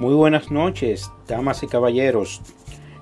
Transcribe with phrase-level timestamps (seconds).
[0.00, 2.40] Muy buenas noches, damas y caballeros.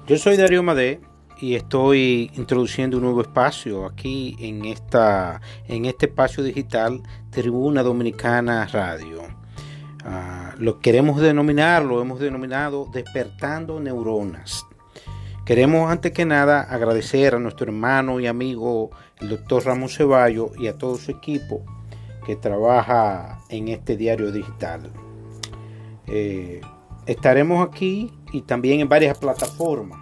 [0.08, 1.00] Yo soy Darío Madé
[1.40, 7.00] y estoy introduciendo un nuevo espacio aquí en, esta, en este espacio digital
[7.30, 9.22] Tribuna Dominicana Radio.
[9.22, 14.66] Uh, lo queremos denominar, lo hemos denominado Despertando Neuronas.
[15.44, 20.66] Queremos antes que nada agradecer a nuestro hermano y amigo el doctor Ramón Ceballo y
[20.66, 21.62] a todo su equipo
[22.26, 24.90] que trabaja en este diario digital.
[26.08, 26.60] Eh,
[27.08, 29.98] estaremos aquí y también en varias plataformas,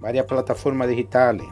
[0.00, 1.46] varias plataformas digitales.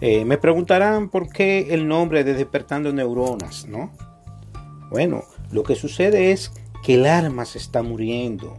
[0.00, 3.92] Eh, me preguntarán por qué el nombre de Despertando Neuronas, ¿no?
[4.90, 5.22] Bueno,
[5.52, 8.56] lo que sucede es que el alma se está muriendo.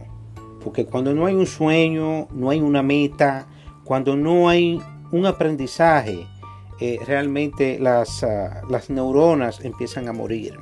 [0.62, 3.46] Porque cuando no hay un sueño, no hay una meta,
[3.84, 4.80] cuando no hay
[5.12, 6.26] un aprendizaje,
[6.80, 10.58] eh, realmente las, uh, las neuronas empiezan a morir.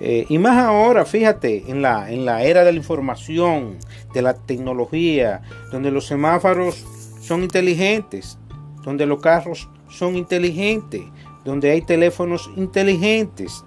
[0.00, 3.78] Eh, y más ahora, fíjate, en la, en la era de la información,
[4.14, 6.84] de la tecnología, donde los semáforos
[7.20, 8.38] son inteligentes,
[8.84, 11.02] donde los carros son inteligentes,
[11.44, 13.64] donde hay teléfonos inteligentes.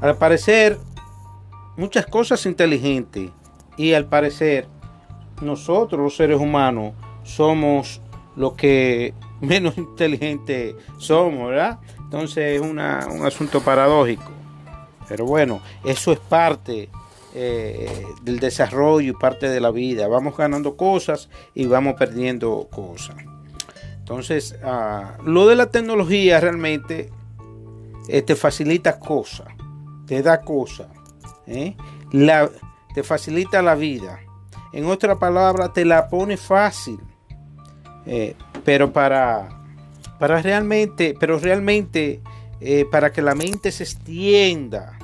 [0.00, 0.78] Al parecer,
[1.76, 3.30] muchas cosas inteligentes.
[3.76, 4.68] Y al parecer,
[5.42, 8.00] nosotros los seres humanos somos
[8.36, 11.78] lo que menos inteligentes somos, ¿verdad?
[11.98, 14.43] Entonces es un asunto paradójico.
[15.08, 16.88] Pero bueno, eso es parte
[17.36, 20.06] eh, del desarrollo y parte de la vida.
[20.06, 23.16] Vamos ganando cosas y vamos perdiendo cosas.
[23.98, 27.10] Entonces, ah, lo de la tecnología realmente
[28.08, 29.48] eh, te facilita cosas,
[30.06, 30.86] te da cosas,
[31.48, 31.74] ¿eh?
[32.94, 34.20] te facilita la vida.
[34.72, 37.00] En otra palabra, te la pone fácil.
[38.64, 39.48] pero para,
[40.20, 42.22] para realmente, pero realmente
[42.60, 44.98] eh, para que la mente se extienda,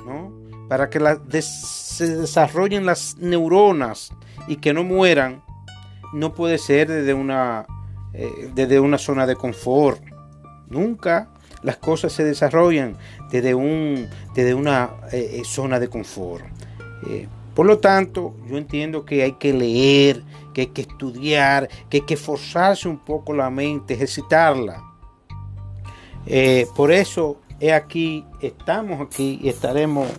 [0.67, 0.99] para que
[1.41, 4.11] se desarrollen las neuronas
[4.47, 5.43] y que no mueran,
[6.13, 7.65] no puede ser desde una,
[8.13, 10.01] eh, desde una zona de confort.
[10.69, 11.29] Nunca
[11.61, 12.95] las cosas se desarrollan
[13.29, 16.45] desde, un, desde una eh, zona de confort.
[17.53, 22.05] por lo tanto, yo entiendo que hay que leer, que hay que estudiar, que hay
[22.05, 24.90] que forzarse un poco la mente, ejercitarla.
[26.75, 30.09] Por eso He aquí, estamos aquí y estaremos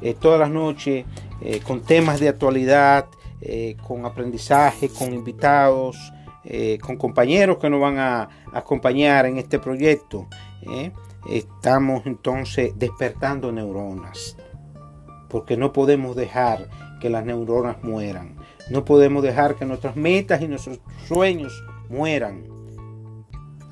[0.00, 1.04] eh, todas las noches
[1.40, 3.06] eh, con temas de actualidad,
[3.40, 5.96] eh, con aprendizaje, con invitados,
[6.80, 10.28] con compañeros que nos van a, acompañar en este proyecto.
[11.28, 14.36] Estamos entonces despertando neuronas,
[15.28, 16.68] porque no podemos dejar
[17.00, 18.36] que las neuronas mueran.
[18.70, 22.51] No podemos dejar que nuestras metas y nuestros sueños mueran.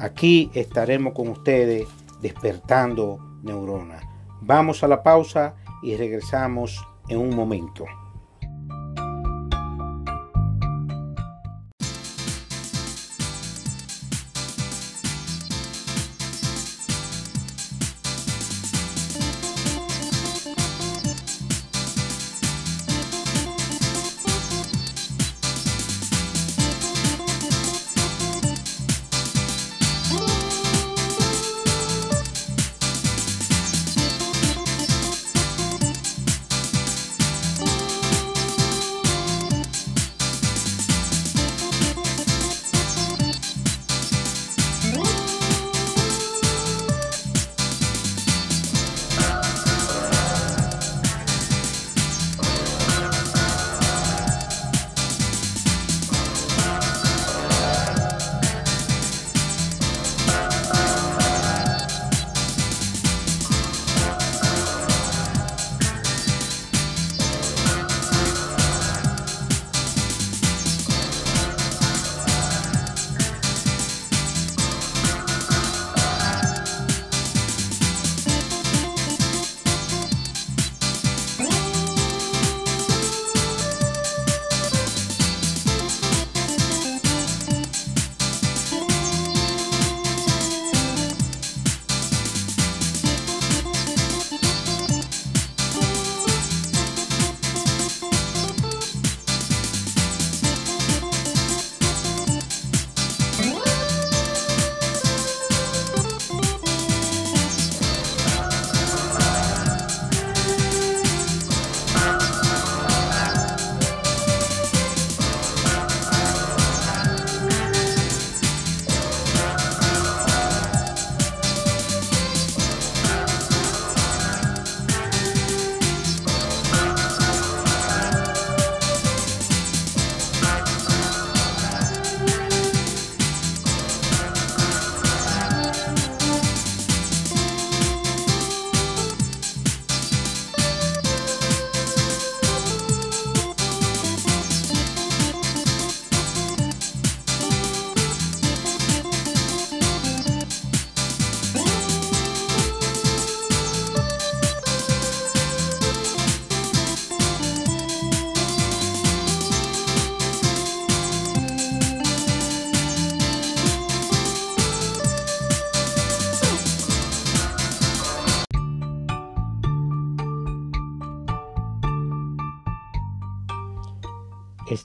[0.01, 1.87] Aquí estaremos con ustedes
[2.23, 4.03] despertando neuronas.
[4.41, 7.85] Vamos a la pausa y regresamos en un momento.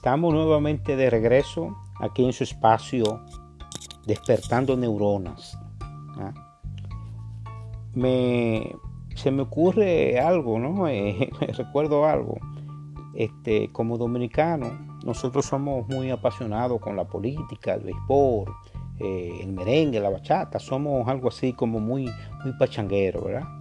[0.06, 3.24] Estamos nuevamente de regreso aquí en su espacio
[4.06, 5.58] despertando neuronas.
[6.16, 6.32] ¿ah?
[7.92, 8.70] Me,
[9.16, 10.86] se me ocurre algo, ¿no?
[10.88, 12.36] Eh, recuerdo algo.
[13.16, 18.44] Este, como dominicano, nosotros somos muy apasionados con la política, el béisbol,
[19.00, 20.60] eh, el merengue, la bachata.
[20.60, 22.08] Somos algo así como muy,
[22.44, 23.55] muy pachanguero, ¿verdad?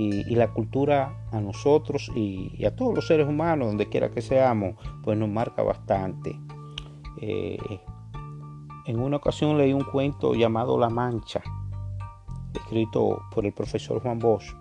[0.00, 4.76] Y, la cultura a nosotros y, a todos los seres humanos, donde quiera que seamos,
[5.02, 6.38] pues nos marca bastante.
[7.20, 7.58] Eh,
[8.86, 11.42] en una ocasión leí un cuento llamado La Mancha,
[12.54, 14.54] escrito por el profesor Juan Bosch,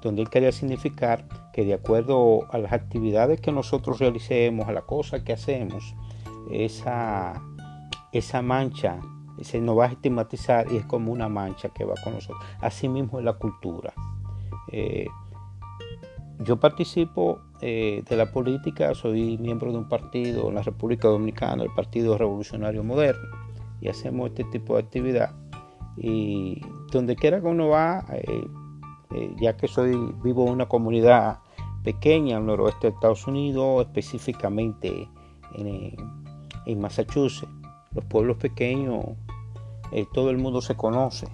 [0.00, 4.82] donde él quería significar que de acuerdo a las actividades que nosotros realicemos, a la
[4.82, 5.94] cosa que hacemos,
[6.50, 7.42] esa,
[8.12, 9.00] esa mancha
[9.42, 12.42] se nos va a estigmatizar y es como una mancha que va con nosotros.
[12.60, 13.92] Así mismo es la cultura.
[14.72, 15.06] Eh,
[16.40, 21.64] yo participo eh, de la política, soy miembro de un partido en la República Dominicana,
[21.64, 23.28] el Partido Revolucionario Moderno,
[23.80, 25.34] y hacemos este tipo de actividad.
[25.96, 26.60] Y
[26.92, 31.40] donde quiera que uno va, eh, ya que soy vivo en una comunidad
[31.82, 35.08] pequeña al noroeste de Estados Unidos, específicamente
[35.54, 35.96] en,
[36.66, 37.50] en Massachusetts,
[37.94, 39.06] los pueblos pequeños,
[40.12, 41.26] todo el mundo se conoce,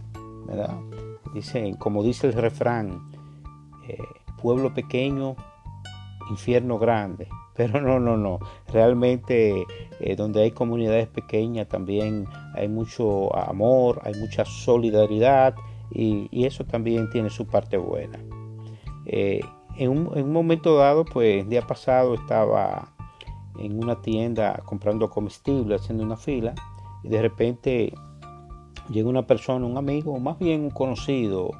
[0.46, 0.78] ¿verdad?
[1.34, 3.10] Dicen, como dice el refrán,
[3.88, 3.98] eh,
[4.40, 5.36] pueblo pequeño,
[6.30, 7.28] infierno grande.
[7.56, 8.40] Pero no, no, no.
[8.72, 9.64] Realmente
[10.00, 15.54] eh, donde hay comunidades pequeñas también hay mucho amor, hay mucha solidaridad
[15.90, 18.18] y, eso también tiene su parte buena.
[19.06, 19.40] Eh,
[19.76, 22.92] en, un, momento dado, pues el día pasado estaba
[23.60, 26.54] en una tienda comprando comestibles, haciendo una fila
[27.04, 27.94] y de repente
[28.90, 31.50] llega una persona, un amigo, más bien un conocido,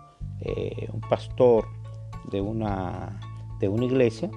[0.93, 1.65] un pastor,
[2.31, 3.21] de una,
[3.59, 4.31] de una iglesia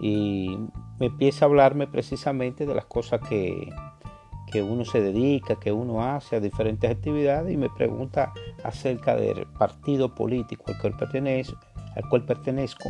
[0.00, 0.58] y
[0.98, 3.72] me empieza a hablarme precisamente de las cosas que,
[4.50, 8.32] que uno se dedica, que uno hace a diferentes actividades y me pregunta
[8.64, 11.58] acerca del partido político al cual, pertenezco,
[11.94, 12.88] al cual pertenezco,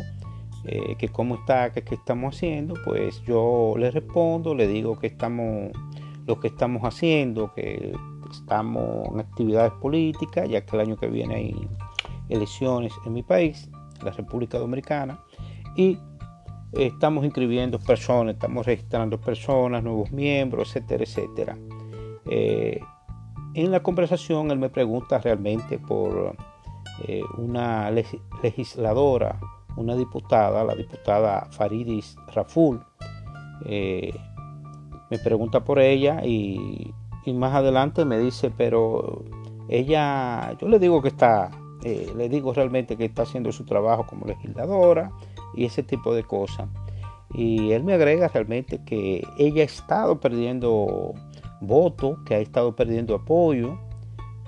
[0.65, 5.07] eh, que cómo está, que qué estamos haciendo, pues yo le respondo, le digo que
[5.07, 5.71] estamos,
[6.25, 7.93] lo que estamos haciendo, que
[8.31, 11.67] estamos en actividades políticas, ya que el año que viene hay
[12.29, 13.69] elecciones en mi país
[14.03, 15.19] la República Dominicana
[15.75, 15.97] y
[16.73, 21.57] estamos inscribiendo personas, estamos registrando personas, nuevos miembros, etcétera, etcétera.
[22.25, 22.79] Eh,
[23.55, 26.35] en la conversación él me pregunta realmente por
[27.07, 29.39] eh, una legisladora,
[29.77, 32.83] una diputada, la diputada Faridis Raful.
[33.65, 34.13] Eh,
[35.09, 36.93] me pregunta por ella y,
[37.25, 39.23] y, más adelante me dice, pero
[39.67, 41.49] ella, yo le digo que está
[41.83, 45.11] eh, le digo realmente que está haciendo su trabajo como legisladora
[45.55, 46.67] y ese tipo de cosas.
[47.33, 51.13] Y él me agrega realmente que ella ha estado perdiendo
[51.61, 53.77] votos, que ha estado perdiendo apoyo.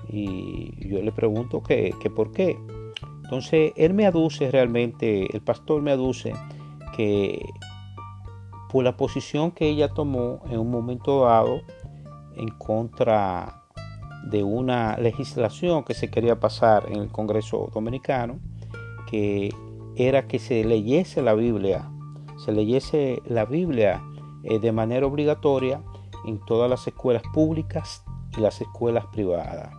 [0.08, 2.58] Y yo le pregunto que, por qué.
[3.22, 6.34] Entonces él me aduce realmente, el pastor me aduce
[6.94, 7.40] que
[8.70, 11.62] por la posición que ella tomó en un momento dado
[12.36, 13.61] en contra
[14.24, 18.38] de una legislación que se quería pasar en el Congreso Dominicano,
[19.10, 19.54] que
[19.96, 21.90] era que se leyese la Biblia,
[22.44, 24.02] se leyese la Biblia
[24.44, 25.82] eh, de manera obligatoria
[26.26, 28.04] en todas las escuelas públicas
[28.36, 29.74] y las escuelas privadas.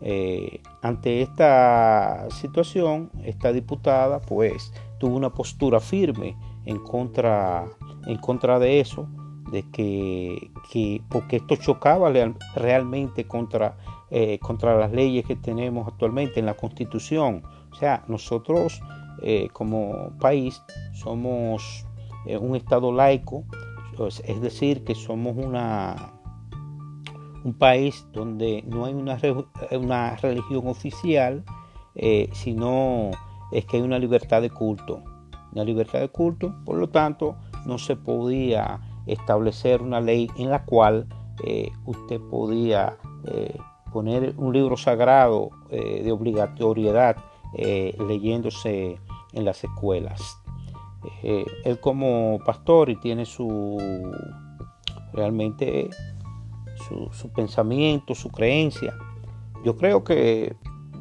[0.00, 7.66] Eh, ante esta situación, esta diputada pues tuvo una postura firme en contra,
[8.06, 9.08] en contra de eso
[9.50, 10.50] de que,
[11.08, 12.12] porque esto chocaba
[12.54, 13.76] realmente contra,
[14.10, 17.42] eh, contra las leyes que tenemos actualmente en la constitución.
[17.72, 18.80] O sea, nosotros
[19.22, 20.62] eh, como país
[20.92, 21.86] somos
[22.26, 23.44] eh, un estado laico,
[24.24, 26.12] es decir, que somos una,
[27.42, 29.18] un país donde no hay una,
[29.72, 31.44] una religión oficial,
[32.30, 33.10] sino
[33.50, 35.02] es que hay una libertad de culto.
[35.52, 37.34] Una libertad de culto, por lo tanto,
[37.66, 41.06] no se podía establecer una ley en la cual
[41.44, 43.56] eh, usted podía eh,
[43.92, 47.16] poner un libro sagrado eh, de obligatoriedad
[47.54, 49.00] leyéndose
[49.32, 50.38] en las escuelas.
[51.22, 53.78] él como pastor y tiene su
[55.14, 55.88] realmente
[56.86, 58.94] su, su pensamiento, su creencia.
[59.64, 60.56] Yo creo que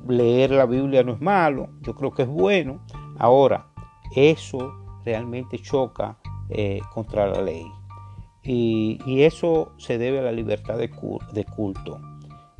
[0.07, 2.79] leer la Biblia no es malo, yo creo que es bueno.
[3.19, 3.67] Ahora,
[4.15, 4.73] eso
[5.03, 6.17] realmente choca
[6.93, 7.65] contra la ley.
[8.49, 11.99] Y, eso se debe a la libertad de, culto.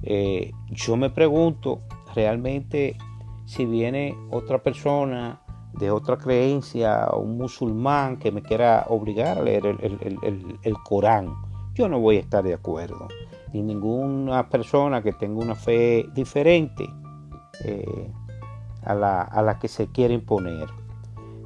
[0.04, 1.82] Eh, yo me pregunto
[2.14, 2.98] realmente
[3.46, 5.42] si viene otra persona
[5.80, 11.34] de otra creencia, un musulmán que me quiera obligar a leer el, Corán,
[11.74, 13.08] yo no voy a estar de acuerdo.
[13.54, 16.86] Ni ninguna persona que tenga una fe diferente
[17.64, 18.12] eh,
[18.84, 20.68] a, la, que se quiere imponer.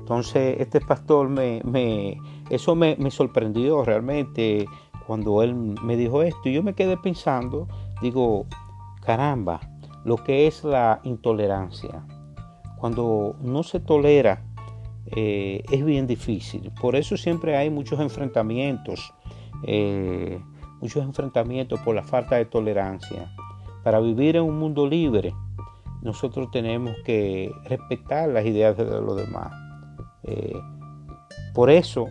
[0.02, 2.18] Entonces, este pastor me,
[2.50, 4.66] eso me, me, sorprendió realmente
[5.08, 6.50] cuando él me dijo esto.
[6.50, 7.68] Y yo me quedé pensando,
[8.02, 8.46] digo,
[9.02, 9.62] caramba,
[10.04, 12.04] lo que es la intolerancia
[12.82, 14.42] cuando no se tolera,
[15.16, 16.72] eh, es bien difícil.
[16.82, 19.14] Por eso siempre hay muchos enfrentamientos,
[19.68, 20.42] eh,
[20.82, 23.32] muchos enfrentamientos por la falta de tolerancia.
[23.84, 25.32] Para vivir en un mundo libre,
[26.02, 29.54] nosotros tenemos que respetar las ideas de los demás.
[30.24, 30.60] Eh,
[31.54, 32.08] por eso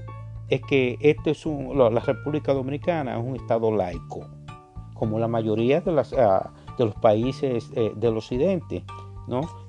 [0.48, 4.26] es que este es la República Dominicana es un estado laico,
[4.94, 8.84] como la mayoría de, ah, los países del occidente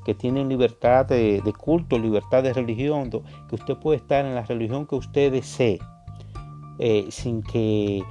[0.05, 4.87] que tienen libertad de, culto, libertad de religión, que usted puede estar en la religión
[4.87, 5.79] que usted desee,
[6.79, 8.03] eh, sin, que,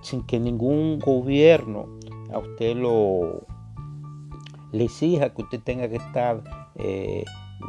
[0.00, 1.86] sin que ningún gobierno
[2.32, 3.46] a usted lo
[4.72, 6.42] le exija que usted tenga que estar
[6.76, 7.24] eh,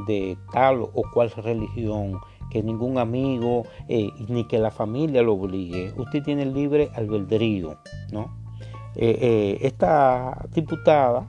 [0.08, 2.20] de tal o cual religión,
[2.50, 5.94] que ningún amigo eh, ni que la familia lo obligue.
[5.98, 7.78] Usted tiene libre albedrío,
[8.12, 8.42] ¿no?
[8.96, 11.28] esta diputada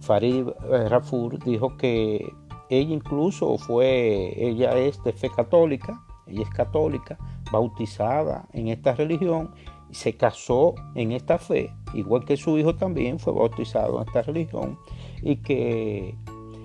[0.00, 2.32] Farid eh, Rafur dijo que
[2.68, 7.18] ella incluso fue, ella es de fe católica, ella es católica,
[7.52, 9.50] bautizada en esta religión,
[9.90, 14.78] se casó en esta fe, igual que su hijo también fue bautizado en esta religión,
[15.22, 16.16] y que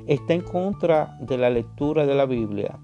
[0.07, 2.79] está en contra de la lectura de la Biblia,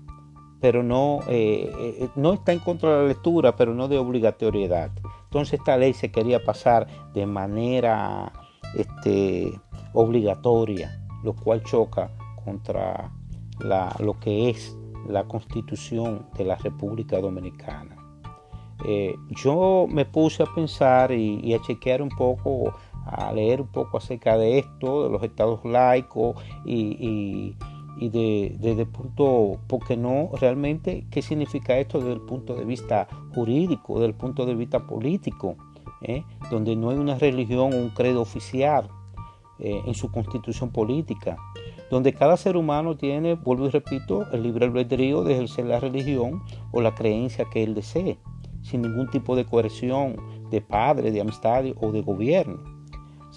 [0.59, 4.91] pero no, eh, eh, no está en contra de la lectura, pero no de obligatoriedad.
[5.23, 8.31] Entonces esta ley se quería pasar de manera
[8.75, 9.51] este,
[9.93, 12.11] obligatoria, lo cual choca
[12.43, 13.11] contra
[13.99, 14.75] lo que es
[15.07, 17.97] la constitución de la República Dominicana.
[18.85, 22.73] Eh, yo me puse a pensar y, a chequear un poco,
[23.05, 27.55] a leer un poco acerca de esto, de los estados laicos y,
[27.99, 33.95] desde de, punto, porque no realmente, qué significa esto desde el punto de vista jurídico,
[33.95, 35.55] desde el punto de vista político,
[36.01, 36.23] ¿eh?
[36.49, 38.89] donde no hay una religión o un credo oficial,
[39.63, 41.37] eh, en su constitución política,
[41.91, 46.41] donde cada ser humano tiene, vuelvo y repito, el libre albedrío de ejercer la religión
[46.71, 48.17] o la creencia que él desee,
[48.63, 50.15] sin ningún tipo de coerción
[50.49, 52.70] de padre, de amistad o de gobierno.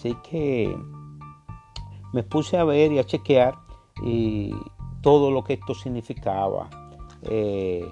[0.05, 0.77] Así que
[2.13, 3.55] me puse a ver y a chequear
[4.03, 4.55] y
[5.01, 6.69] todo lo que esto significaba.
[7.23, 7.91] Eh,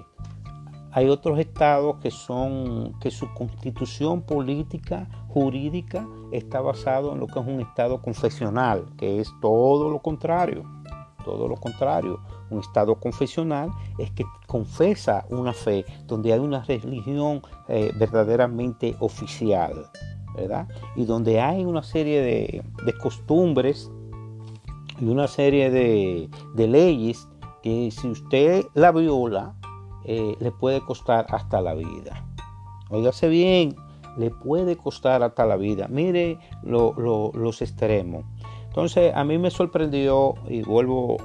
[0.91, 7.39] hay otros estados que son que su constitución política jurídica está basado en lo que
[7.39, 10.63] es un estado confesional, que es todo lo contrario,
[11.25, 12.19] todo lo contrario.
[12.51, 19.89] Un estado confesional es que confesa una fe, donde hay una religión eh, verdaderamente oficial,
[20.95, 22.63] Y donde hay una serie de,
[23.01, 23.91] costumbres
[24.99, 27.27] y una serie de, de leyes
[27.61, 29.55] que si usted la viola,
[30.05, 32.25] eh, le puede costar hasta la vida.
[32.89, 33.75] Óigase bien,
[34.17, 35.87] le puede costar hasta la vida.
[35.89, 38.25] Mire los extremos.
[38.67, 41.17] Entonces a mí me sorprendió y vuelvo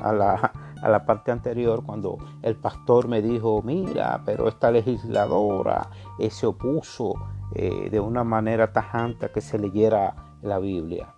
[0.00, 5.88] a la, a la parte anterior cuando el pastor me dijo, mira, pero esta legisladora
[6.18, 7.14] eh, se opuso
[7.54, 11.14] eh, de una manera tajante que se leyera la Biblia.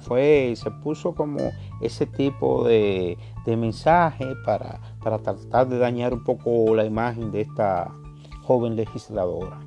[0.00, 1.38] Fue, se puso como
[1.80, 7.92] ese tipo de, mensaje para, para, tratar de dañar un poco la imagen de esta
[8.42, 9.60] joven legisladora.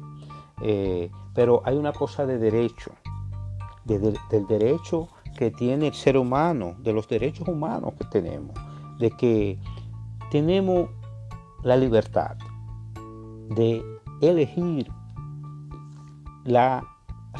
[0.61, 2.91] Eh, pero hay una cosa de derecho,
[3.85, 5.07] del derecho
[5.37, 8.57] que tiene el ser humano, de los derechos humanos que tenemos,
[8.97, 9.59] de que
[10.31, 10.89] tenemos
[11.63, 12.35] la libertad
[13.55, 13.83] de
[14.21, 14.91] elegir
[16.47, 16.83] la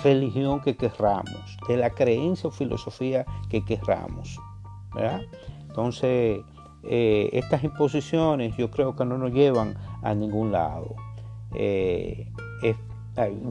[0.04, 4.40] religión que querramos, de la creencia o filosofía que querramos.
[5.68, 6.42] Entonces,
[6.84, 10.96] eh, estas imposiciones yo creo que no nos llevan a ningún lado.
[11.56, 12.32] Eh,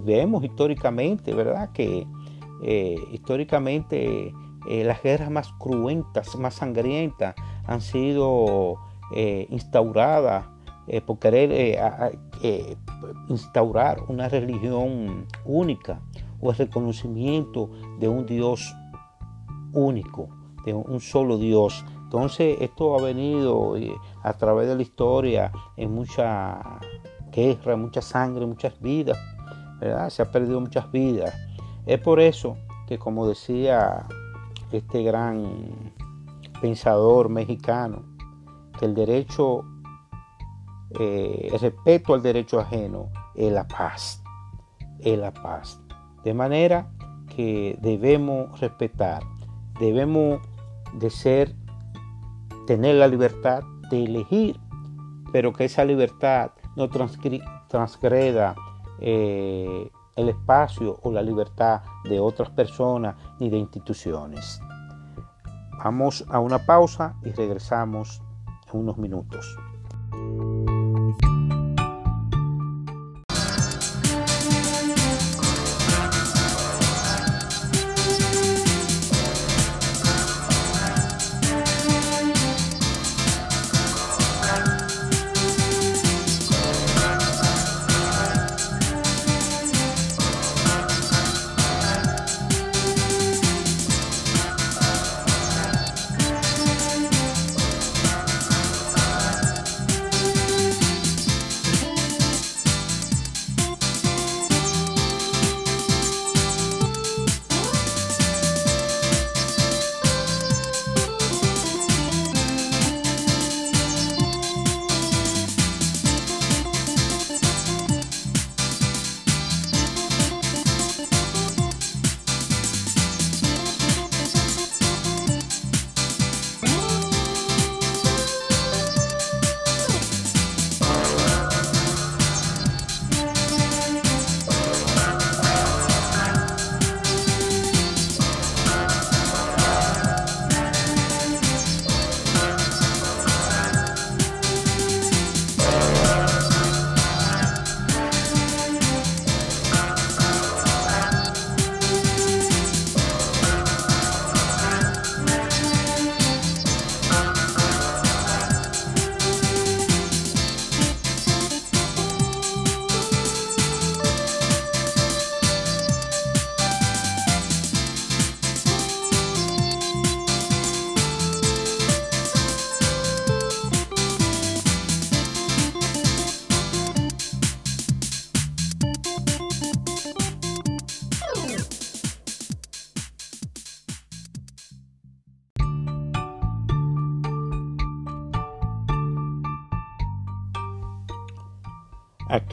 [0.05, 1.73] vemos históricamente, ¿verdad?
[1.73, 2.07] Que
[2.63, 4.33] eh, históricamente
[4.69, 7.35] las guerras más cruentas, más sangrientas,
[7.67, 8.77] han sido
[9.49, 10.45] instauradas
[11.07, 11.79] por querer
[13.29, 16.00] instaurar una religión única,
[16.41, 18.75] o el reconocimiento de un Dios
[19.73, 20.29] único,
[20.65, 21.85] de un solo Dios.
[22.05, 26.79] Entonces esto ha venido eh, a través de la historia en mucha
[27.33, 29.19] guerra, mucha sangre, muchas vidas,
[29.81, 30.09] ¿verdad?
[30.11, 31.35] Se ha perdido muchas vidas.
[31.85, 34.07] Es por eso que como decía
[34.73, 35.93] este gran
[36.61, 38.03] pensador mexicano
[38.79, 39.65] que el derecho,
[40.99, 44.23] eh, el respeto al derecho ajeno es la paz,
[45.00, 45.81] es la paz.
[46.25, 46.88] De manera
[47.35, 49.23] que debemos respetar,
[49.79, 50.41] debemos
[50.95, 51.55] de ser,
[52.67, 54.59] tener la libertad de elegir,
[55.33, 58.55] pero que esa libertad no transgreda
[59.00, 64.61] eh, el espacio o la libertad de otras personas ni de instituciones.
[65.85, 68.23] Vamos a una pausa y regresamos
[68.73, 69.57] en unos minutos.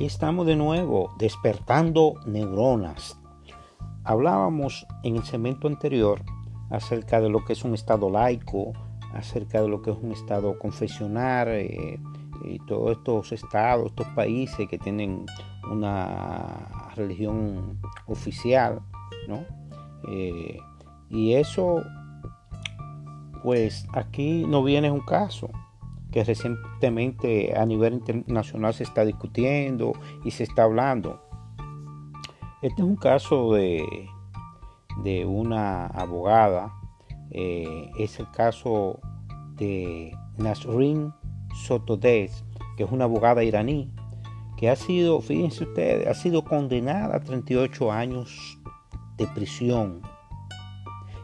[0.05, 3.17] Estamos de nuevo, despertando neuronas.
[4.03, 6.21] Hablábamos en el segmento anterior
[6.69, 8.73] acerca de lo que es un estado laico,
[9.13, 12.01] acerca de lo que es un estado confesional eh,
[12.43, 15.25] y todos estos estados, estos países que tienen
[15.71, 18.81] una religión oficial,
[19.29, 19.45] ¿no?
[20.09, 20.57] Eh,
[21.09, 21.81] y eso,
[23.41, 25.49] pues aquí no viene un caso
[26.13, 31.19] que recientemente a nivel internacional se está discutiendo y se está hablando.
[32.61, 33.83] Este es un caso de,
[35.03, 36.71] de una abogada,
[37.31, 38.99] eh, es el caso
[39.55, 41.11] de Nasrin
[41.65, 42.45] Sotodes,
[42.77, 43.91] que es una abogada iraní,
[44.55, 48.59] que ha sido, fíjense ustedes, ha sido condenada a 38 años
[49.17, 50.01] de prisión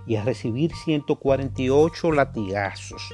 [0.08, 3.14] y a recibir 148 latigazos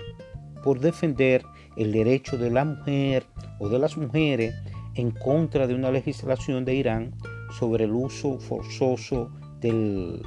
[0.64, 1.46] por defender
[1.78, 3.26] el derecho de la mujer
[3.60, 4.56] o de las mujeres
[4.96, 7.14] en contra de una legislación de Irán
[7.52, 10.22] sobre el uso forzoso del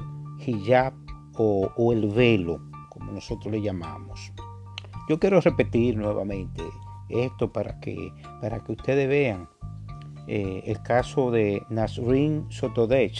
[0.45, 0.93] hijab
[1.41, 2.59] o, el velo,
[2.89, 4.33] como nosotros le llamamos.
[5.07, 6.63] Yo quiero repetir nuevamente
[7.07, 9.47] esto para que, para que ustedes vean
[10.27, 13.19] eh, el caso de Nasrin Sotodech,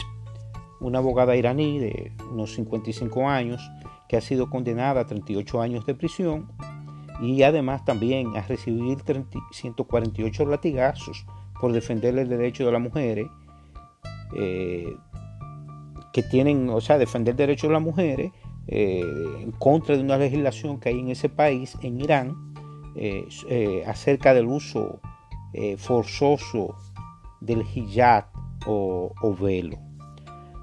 [0.82, 3.72] una abogada iraní de unos 55 años
[4.08, 6.52] que ha sido condenada a 38 años de prisión
[7.22, 8.98] y además también a recibir
[9.52, 11.26] 148 latigazos
[11.60, 13.28] por defender el derecho de las mujeres,
[14.36, 14.96] eh,
[16.14, 18.32] que tienen, o sea, defender el derecho de las mujeres
[18.68, 19.04] eh,
[19.42, 22.36] en contra de una legislación que hay en ese país, en Irán,
[22.96, 25.00] eh, acerca del uso
[25.78, 26.76] forzoso
[27.42, 28.26] del hijab
[28.66, 29.78] o, velo.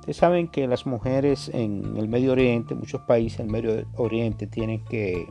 [0.00, 4.46] Ustedes saben que las mujeres en el Medio Oriente, muchos países en el Medio Oriente
[4.46, 5.26] tienen que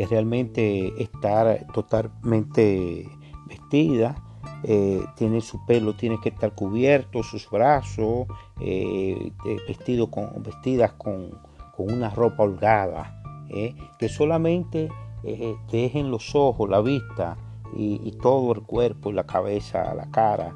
[0.00, 3.06] que realmente estar totalmente
[3.46, 4.16] vestida.
[4.62, 8.26] Eh, tiene su pelo, tiene que estar cubierto, sus brazos,
[8.60, 11.38] eh, eh, vestido con, vestidas con,
[11.76, 13.22] una ropa holgada,
[13.98, 14.90] que solamente
[15.72, 17.38] dejen los ojos, la vista
[17.74, 20.54] y, todo el cuerpo, la cabeza, la cara,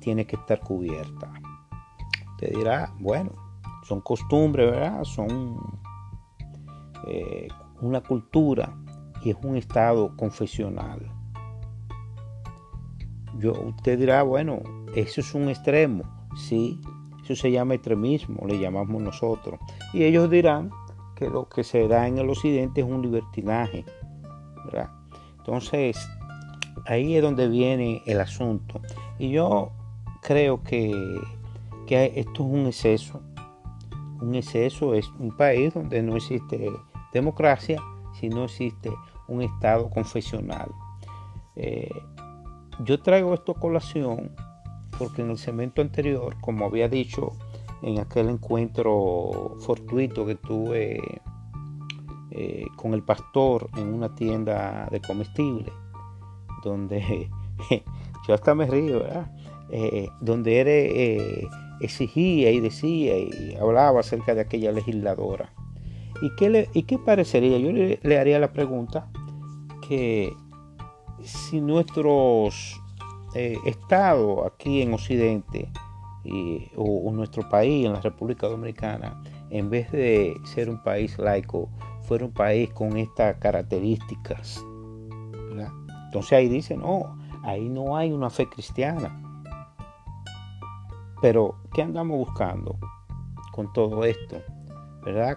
[0.00, 1.30] tiene que estar cubierta.
[2.38, 3.30] Te dirá, bueno,
[3.82, 5.04] son costumbres, ¿verdad?
[5.04, 5.58] Son
[7.84, 8.74] una cultura
[9.22, 11.00] y es un estado confesional.
[13.38, 14.60] Yo, usted dirá, bueno,
[14.94, 16.04] eso es un extremo.
[16.36, 16.80] Sí,
[17.22, 19.58] eso se llama extremismo, le llamamos nosotros.
[19.92, 20.70] Y ellos dirán
[21.16, 23.84] que lo que se da en el occidente es un libertinaje.
[25.38, 26.08] Entonces,
[26.86, 28.80] ahí es donde viene el asunto.
[29.18, 29.72] Y yo
[30.22, 30.92] creo que,
[31.86, 33.20] que esto es un exceso.
[34.20, 36.70] Un exceso es un país donde no existe
[37.14, 37.80] democracia
[38.20, 38.92] si no existe
[39.28, 40.70] un Estado confesional.
[41.56, 41.88] Eh,
[42.80, 44.32] yo traigo esto a colación
[44.98, 47.32] porque en el segmento anterior, como había dicho
[47.82, 51.00] en aquel encuentro fortuito que tuve
[52.30, 55.72] eh, con el pastor en una tienda de comestibles,
[56.62, 57.30] donde
[58.28, 59.02] yo hasta me río,
[59.70, 61.48] eh, donde él
[61.80, 65.52] exigía y decía y hablaba acerca de aquella legisladora.
[66.22, 67.58] ¿Y qué, y qué parecería?
[67.58, 69.08] Yo le, haría la pregunta
[69.86, 70.32] que
[71.22, 72.80] si nuestros
[73.34, 75.70] eh, estados aquí en Occidente
[76.76, 81.68] o, nuestro país en la República Dominicana, en vez de ser un país laico,
[82.02, 84.64] fuera un país con estas características.
[86.06, 89.20] Entonces ahí dice, no, ahí no hay una fe cristiana.
[91.20, 92.78] Pero, ¿qué andamos buscando
[93.52, 94.36] con todo esto?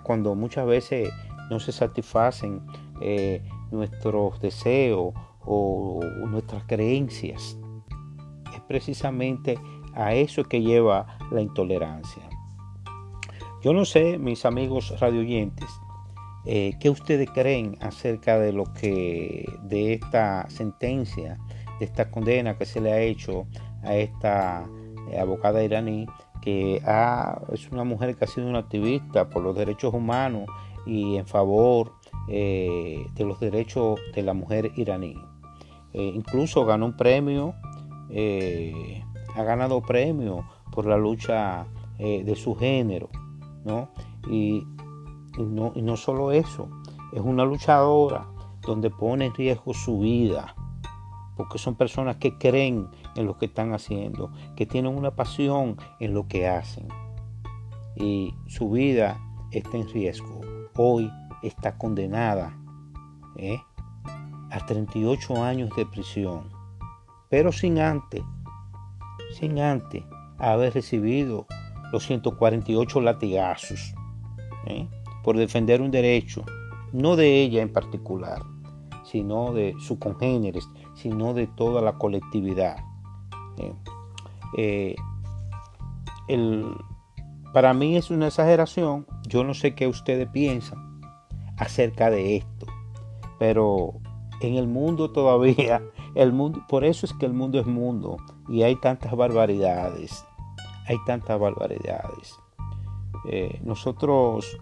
[0.04, 1.10] Cuando muchas veces
[1.50, 2.62] no se satisfacen
[3.02, 5.14] eh, nuestros deseos
[5.46, 7.58] o nuestras creencias.
[8.54, 9.58] Es precisamente
[9.94, 12.24] a eso que lleva la intolerancia.
[13.64, 15.70] Yo no sé, mis amigos radioyentes,
[16.46, 21.38] eh, qué ustedes creen acerca de lo que de esta sentencia,
[21.80, 23.48] de esta condena que se le ha hecho
[23.84, 24.66] a esta
[25.12, 26.08] eh, abogada iraní
[27.52, 30.48] es una mujer que ha sido una activista por los derechos humanos
[30.86, 31.94] y en favor
[32.30, 35.16] eh, de los derechos de la mujer iraní.
[35.94, 37.54] Eh, incluso ganó un premio,
[38.10, 39.04] eh,
[39.36, 43.10] ha ganado premio por la lucha de su género,
[43.66, 43.90] ¿no?
[44.30, 44.64] y
[45.40, 46.70] no solo eso,
[47.12, 48.28] es una luchadora
[48.62, 50.54] donde pone en riesgo su vida,
[51.38, 56.14] porque son personas que creen en lo que están haciendo, que tienen una pasión en
[56.14, 56.88] lo que hacen.
[57.96, 59.20] Y su vida
[59.52, 60.42] está en riesgo.
[60.76, 61.12] Hoy
[61.44, 62.58] está condenada
[63.38, 63.62] ¿eh?
[64.52, 66.50] a 38 años de prisión,
[67.30, 68.24] pero sin antes,
[69.40, 70.04] sin antes
[70.40, 71.46] haber recibido
[71.92, 73.94] los 148 latigazos
[74.66, 74.88] ¿eh?
[75.24, 76.44] por defender un derecho,
[76.94, 78.42] no de ella en particular,
[79.04, 82.78] sino de sus congéneres, sino de toda la colectividad.
[84.58, 84.96] Eh,
[87.54, 89.08] para mí es una exageración.
[89.28, 91.02] Yo no sé qué ustedes piensan
[91.58, 92.68] acerca de esto,
[93.40, 93.94] pero
[94.42, 95.82] en el mundo todavía,
[96.16, 100.26] el mundo, por eso es que el mundo es mundo y hay tantas barbaridades,
[100.88, 102.38] hay tantas barbaridades.
[103.30, 104.58] Eh, nosotros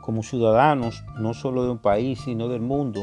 [0.00, 3.00] como ciudadanos, no solo de un país, sino del mundo,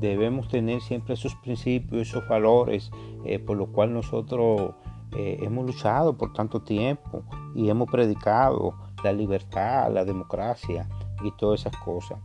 [0.00, 2.90] debemos tener siempre esos principios, esos valores,
[3.24, 4.74] eh, por lo cual nosotros
[5.12, 10.88] eh, hemos luchado por tanto tiempo y hemos predicado la libertad, la democracia
[11.22, 12.18] y todas esas cosas.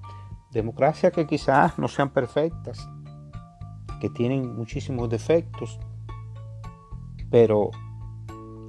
[0.51, 2.87] Democracia que quizás no sean perfectas,
[3.99, 5.79] que tienen muchísimos defectos,
[7.29, 7.71] pero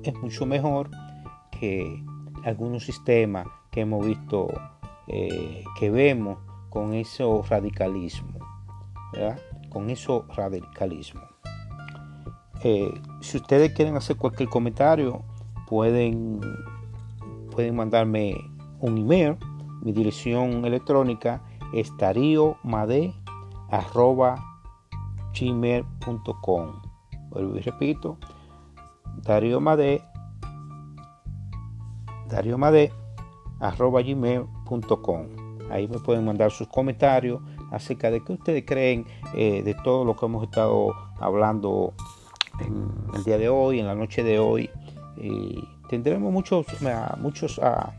[0.02, 0.90] es mucho mejor
[1.50, 2.02] que
[2.44, 4.48] algunos sistemas que hemos visto,
[5.08, 6.38] eh, que vemos
[6.70, 8.35] con ese radicalismo.
[9.70, 11.22] Con eso radicalismo.
[12.62, 15.22] Eh, si ustedes quieren hacer cualquier comentario,
[15.66, 16.40] pueden,
[17.50, 18.34] pueden mandarme
[18.80, 19.36] un email.
[19.82, 21.42] Mi dirección electrónica
[21.72, 21.92] es
[25.38, 26.72] gmail.com
[27.30, 28.16] Vuelvo y repito,
[29.22, 30.02] Darío Made,
[32.28, 32.58] Darío
[33.60, 35.26] arroba gmail.com.
[35.70, 40.16] Ahí me pueden mandar sus comentarios acerca de qué ustedes creen eh, de todo lo
[40.16, 41.94] que hemos estado hablando
[42.60, 44.70] en el día de hoy, en la noche de hoy.
[45.88, 46.66] tendremos muchos,
[47.18, 47.92] muchos, ah,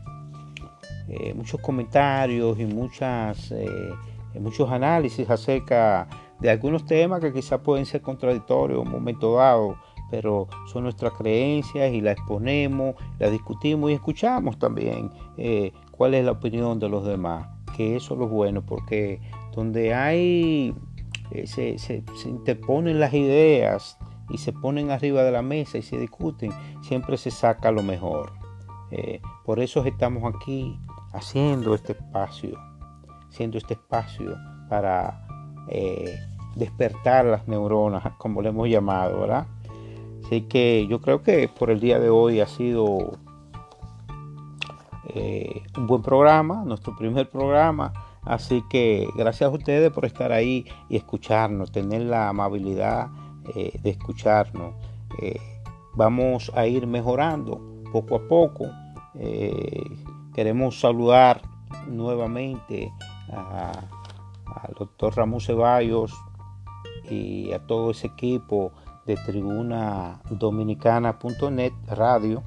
[1.08, 3.94] eh, muchos comentarios y muchas, eh,
[4.40, 6.08] muchos análisis acerca
[6.40, 9.76] de algunos temas que quizás pueden ser contradictorios en un momento dado,
[10.10, 15.10] pero son nuestras creencias y las exponemos, las discutimos y escuchamos también
[15.90, 19.20] cuál es la opinión de los demás, que eso es lo bueno, porque
[19.58, 20.72] donde hay,
[21.32, 23.98] eh, se, se, interponen las ideas
[24.30, 28.34] y se ponen arriba de la mesa y se discuten, siempre se saca lo mejor.
[28.92, 30.78] Eh, por eso estamos aquí
[31.12, 32.56] haciendo este espacio.
[33.28, 34.36] haciendo este espacio
[34.68, 35.26] para
[35.70, 36.16] eh,
[36.54, 39.48] despertar las neuronas, como le hemos llamado, ¿verdad?
[40.24, 43.18] Así que yo creo que por el día de hoy ha sido
[45.76, 47.92] un buen programa, nuestro primer programa.
[48.24, 53.08] Así que gracias a ustedes por estar ahí y escucharnos, tener la amabilidad
[53.54, 54.74] eh, de escucharnos.
[55.20, 55.40] Eh,
[55.94, 57.60] vamos a ir mejorando
[57.92, 58.66] poco a poco.
[60.34, 61.40] queremos saludar
[61.88, 62.92] nuevamente
[63.32, 66.12] al doctor Ramón Ceballos
[67.10, 68.72] y a todo ese equipo
[69.06, 72.42] de tribuna dominicana.net radio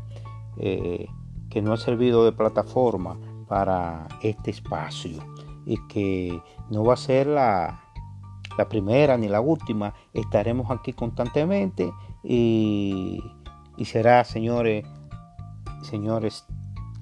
[0.57, 1.07] eh,
[1.49, 5.23] que nos ha servido de plataforma para este espacio
[5.65, 7.84] y que no va a ser la,
[8.58, 9.93] la primera ni la última.
[10.13, 11.91] Estaremos aquí constantemente
[12.24, 13.21] y,
[13.78, 14.86] y será, señores,
[15.84, 16.45] señores,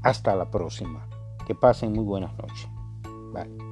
[0.03, 1.07] hasta la próxima.
[1.45, 2.69] Que pasen muy buenas noches.
[3.33, 3.68] Bye.